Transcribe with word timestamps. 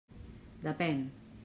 Depèn. 0.65 1.05